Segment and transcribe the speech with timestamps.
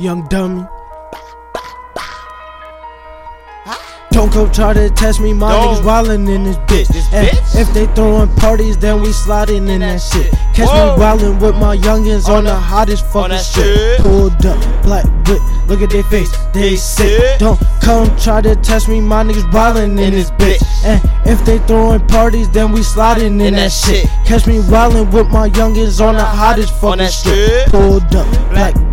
[0.00, 0.66] young dummy.
[4.10, 6.88] Don't come try to test me, my niggas wildin' in this bitch.
[6.88, 7.60] This eh, bitch?
[7.60, 10.32] if they throwin' parties, then we sliding in that shit.
[10.52, 10.96] Catch Whoa.
[10.96, 13.64] me wildin' with my youngins on, On the that- hottest fucking that shit.
[13.64, 14.00] shit.
[14.00, 17.20] Pulled up, black whip, look at their face, they sick.
[17.20, 17.38] sick.
[17.38, 20.60] Don't come try to test me, my niggas wildin' in this bitch.
[20.84, 24.06] And eh, if they throwin' parties, then we sliding in, that, shit.
[24.26, 27.48] Catch me wildin' with my youngins on the hottest fucking that shit.
[27.48, 27.68] shit.
[27.68, 28.89] Pulled up, black whip,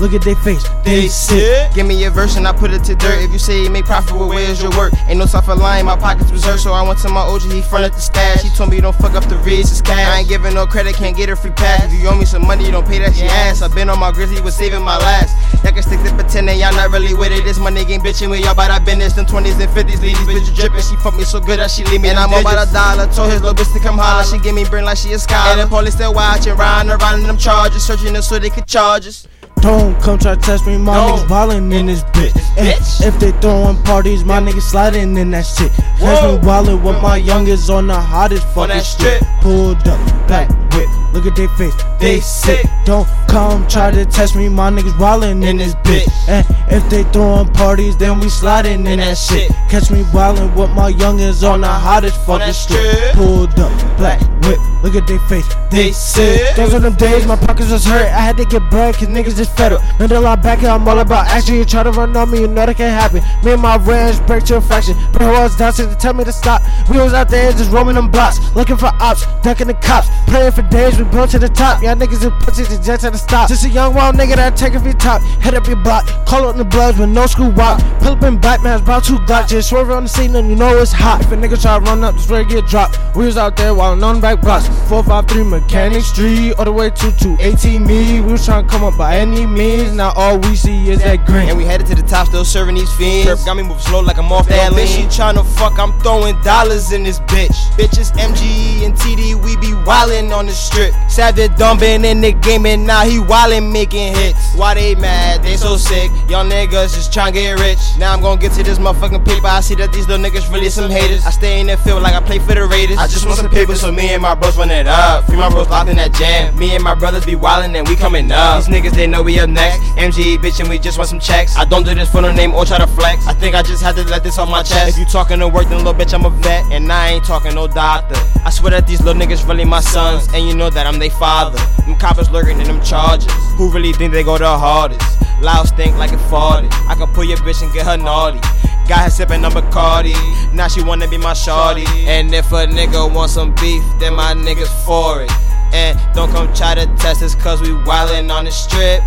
[0.00, 1.72] look at their face, they sick.
[1.74, 3.22] Give me a verse and I put it to dirt.
[3.22, 4.92] If you say you make profit, well, where's your work?
[5.06, 6.60] Ain't no soft line, my pockets reserved.
[6.60, 8.42] So I went to my OG, he fronted the stash.
[8.42, 10.00] He told me don't fuck up the Reeds, it's cash.
[10.00, 11.84] I ain't giving no credit, can't get a free pass.
[11.84, 13.62] If you owe me some money, you don't pay that shit ass.
[13.62, 15.36] i been on my grizzly, was saving my last.
[15.62, 17.44] Y'all can stick to pretending y'all not really with it.
[17.44, 20.00] This money game bitching with y'all, but I been this them 20s and 50s.
[20.00, 20.80] Leave these bitches dripping.
[20.80, 22.08] She fuck me so good that she leave me.
[22.08, 23.06] And I'm about a dollar.
[23.12, 24.24] Told his little bitch to come holler.
[24.24, 25.52] She give me brain like she a scholar.
[25.52, 28.66] And the police still watching, riding around in them Chargers, searching us so they could
[28.66, 29.28] charge us.
[29.60, 31.16] Don't come try to test me, my No.
[31.16, 32.32] niggas ballin' in this bitch.
[32.56, 33.06] Bitch.
[33.06, 35.70] if they throwin' parties, my niggas sliding in that shit.
[35.98, 38.84] Catch me wildin' with my youngest on the hottest fucking shit.
[38.84, 39.22] strip.
[39.42, 40.48] Pulled up, black
[40.80, 42.66] whip, look at their face, they, They sick.
[42.84, 46.08] Don't come try to test me, my niggas wildin' in this bitch.
[46.28, 49.50] And if they throwin' parties, then we sliding in that shit.
[49.68, 52.56] Catch me wildin' with my youngest on the hottest fucking shit.
[52.56, 53.14] strip.
[53.14, 56.56] Pulled up, black whip, look at their face, they They sick.
[56.56, 58.06] Those are them days my pockets was hurt.
[58.06, 59.82] I had to get bread cause niggas is fed up.
[60.00, 61.54] Until I back it, I'm all about action.
[61.54, 63.22] You try to run on me, you know that can't happen.
[63.44, 64.94] Me and my ranch break to a fraction.
[65.12, 66.62] But who else dancing to tell me to stop?
[66.90, 68.38] We was out there just roaming them blocks.
[68.54, 70.08] Looking for ops, ducking the cops.
[70.26, 71.82] Praying for days, we built to the top.
[71.82, 73.48] Y'all niggas is pussies, the jets at the stop.
[73.48, 75.20] Just a young wild nigga that take off your top.
[75.42, 77.80] Head up your block, call out the bloods with no screw walk.
[78.00, 79.48] Pull up in Batman's about two Glock.
[79.48, 81.20] Just swerve on the scene and you know it's hot.
[81.20, 82.98] If a nigga try to run up, just where get dropped.
[83.16, 84.68] We was out there while on back blocks.
[84.88, 88.20] 453 Mechanic Street, all the way to 218 me.
[88.20, 89.94] We was trying to come up by any means.
[89.94, 91.48] Now all we see is that green.
[91.48, 93.44] And we headed to the top, still serving these fiends.
[93.44, 94.86] Got me moving slow like I'm off that lean.
[94.86, 97.56] Bitch, she tryna fuck, I'm throwing dollars in this bitch.
[97.76, 100.92] Bitches, MGE and TD, we be wildin' on the strip.
[101.08, 104.54] Savage dumping in the game and now he wildin' making hits.
[104.56, 105.42] Why they mad?
[105.42, 106.10] They so sick.
[106.28, 107.78] Y'all niggas just tryna get rich.
[107.98, 109.46] Now I'm gonna get to this motherfucking paper.
[109.46, 111.24] I see that these little niggas really some haters.
[111.24, 112.98] I stay in the field like I play for the Raiders.
[112.98, 115.24] I just want some paper so me and my bros run it up.
[115.26, 116.58] Free my bros locked in that jam.
[116.58, 118.64] Me and my brothers be wildin' and we coming up.
[118.64, 119.80] These niggas they know we up next.
[119.96, 121.56] MGE bitch and we just want some checks.
[121.56, 123.26] I don't do this for no name or try to flex.
[123.26, 124.90] I think I just had to let this on my chest.
[124.90, 126.64] If you talking to work, then little bitch, I'm a vet.
[126.72, 128.16] And I ain't talking no doctor.
[128.44, 130.26] I swear that these little niggas really my sons.
[130.32, 131.58] And you know that I'm they father.
[131.84, 133.32] Them coppers lurking in them Chargers.
[133.56, 135.00] Who really think they go the hardest?
[135.40, 136.72] Loud stink like it farted.
[136.86, 138.40] I can pull your bitch and get her naughty.
[138.88, 140.14] Got her sipping on Bacardi.
[140.52, 141.86] Now she wanna be my shawty.
[142.06, 145.32] And if a nigga want some beef, then my niggas for it.
[145.72, 149.02] And don't come try to test us cause we wildin' on the strip.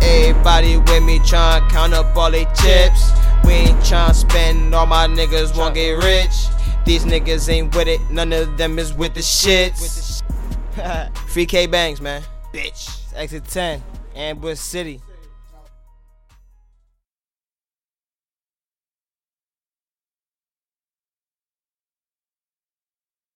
[0.00, 3.10] Everybody with me tryna count up all they chips.
[3.44, 6.48] We ain't tryna spend, all my niggas won't get rich.
[6.84, 10.13] These niggas ain't with it, none of them is with the shits.
[11.28, 12.22] Free K Bangs, man.
[12.52, 13.00] Bitch.
[13.14, 13.82] Exit 10,
[14.14, 15.00] Ambush City.